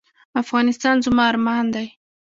افغانستان 0.41 0.95
زما 1.05 1.23
ارمان 1.31 1.65
دی؟ 1.73 1.87